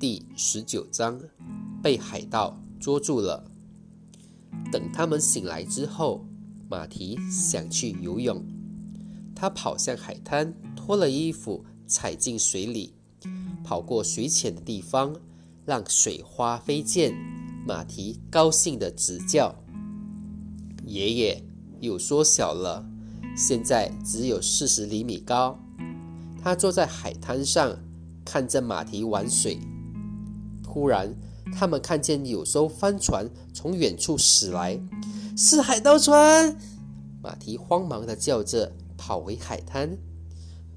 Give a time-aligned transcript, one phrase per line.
[0.00, 1.20] 第十九章，
[1.82, 3.44] 被海盗捉住了。
[4.72, 6.24] 等他们醒来之后，
[6.70, 8.42] 马蹄想去游泳。
[9.36, 12.94] 他跑向海滩，脱了衣服，踩进水里，
[13.62, 15.14] 跑过水浅的地方，
[15.66, 17.12] 让水花飞溅。
[17.66, 19.54] 马蹄高兴地直叫。
[20.86, 21.44] 爷爷
[21.80, 22.88] 又缩小了，
[23.36, 25.60] 现在只有四十厘米高。
[26.42, 27.76] 他坐在海滩上，
[28.24, 29.60] 看着马蹄玩水。
[30.72, 31.12] 突然，
[31.52, 34.80] 他们看见有艘帆船从远处驶来，
[35.36, 36.56] 是海盗船！
[37.20, 39.98] 马蹄慌忙地叫着，跑回海滩。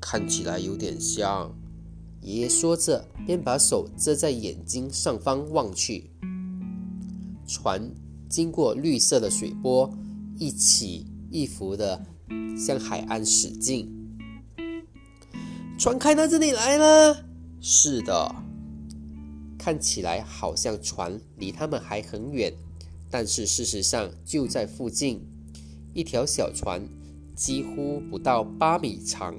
[0.00, 1.54] 看起来有点像。
[2.20, 6.10] 爷爷说着，便把手遮在眼睛上方望去。
[7.46, 7.88] 船
[8.28, 9.88] 经过绿色的水波，
[10.36, 12.04] 一起一伏地
[12.58, 13.88] 向海岸驶进。
[15.78, 17.24] 船开到这里来了。
[17.60, 18.34] 是的，
[19.66, 22.52] 看起来好像船离他们还很远，
[23.10, 25.20] 但是事实上就在附近。
[25.92, 26.80] 一条小船，
[27.34, 29.34] 几乎不到八米长，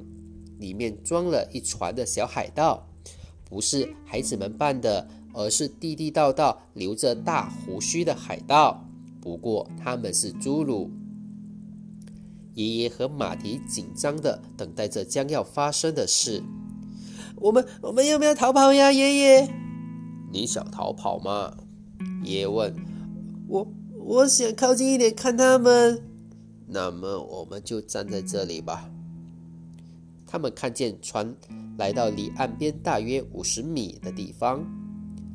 [0.60, 2.90] 里面装了一船的小海盗，
[3.46, 8.84] 不是孩子们扮的，而是地地道道留着大胡须的海盗。
[9.22, 10.92] 不过他们是侏儒。
[12.54, 16.44] 爷爷和马蹄紧张地等待着将要发生的事。
[17.38, 19.57] 我们我们要不要逃跑呀，爷爷？
[20.32, 21.54] 你想逃跑吗？
[22.24, 22.74] 爷爷问。
[23.48, 26.04] 我我想靠近一点看他们。
[26.68, 28.90] 那么我们就站在这里吧。
[30.26, 31.34] 他们看见船
[31.78, 34.62] 来到离岸边大约五十米的地方，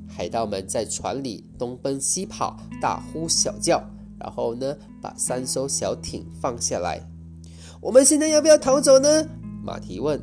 [0.07, 3.83] 海盗们在船里东奔西跑，大呼小叫，
[4.21, 7.01] 然后呢，把三艘小艇放下来。
[7.81, 9.27] 我们现在要不要逃走呢？
[9.65, 10.21] 马蹄问。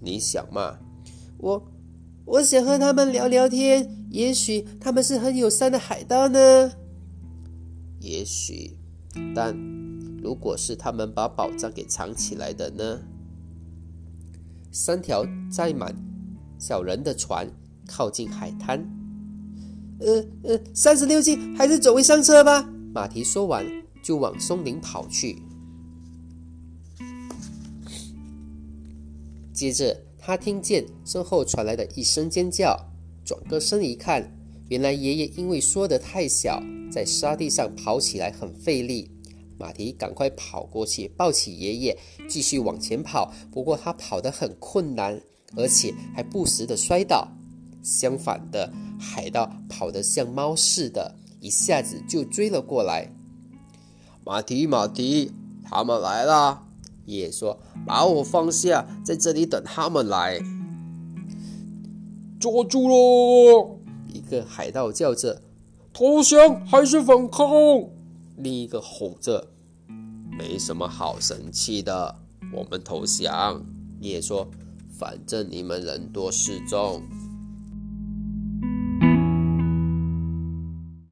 [0.00, 0.78] 你想嘛？
[1.36, 1.62] 我
[2.24, 6.72] 我想和他们聊聊天，也许他们是很友善的海盗呢。
[8.00, 8.76] 也许，
[9.34, 9.54] 但
[10.22, 13.00] 如果是他们把宝藏给藏起来的呢？
[14.72, 15.94] 三条载满
[16.58, 17.50] 小人的船
[17.86, 18.88] 靠近海滩。
[19.98, 22.66] 呃呃，三十六计，还是走回上车吧。
[22.94, 23.66] 马蹄说完，
[24.02, 25.42] 就往松林跑去。
[29.52, 32.76] 接着，他听见身后传来的一声尖叫，
[33.24, 34.36] 转过身一看，
[34.68, 39.10] 原来爷爷因为缩得太小，在沙地上跑起来很费力。
[39.58, 41.98] 马蹄赶快跑过去，抱起爷爷，
[42.28, 43.32] 继续往前跑。
[43.50, 45.20] 不过他跑得很困难，
[45.56, 47.28] 而且还不时的摔倒。
[47.82, 53.12] 相反的，海盗跑得像猫似的，一下子就追了过来。
[54.24, 55.32] 马蹄，马蹄，
[55.64, 56.69] 他们来了。
[57.10, 60.40] 爷爷说：“把我放下，在这里等他们来。”
[62.38, 63.78] 捉住喽！
[64.08, 65.42] 一个海盗叫着
[65.92, 67.48] ：“投降还是反抗？”
[68.38, 69.48] 另一个吼着
[70.38, 72.16] ：“没什么好生气的，
[72.54, 73.62] 我们投降。”
[74.00, 74.48] 爷爷说
[74.88, 77.02] ：“反正你们人多势众。”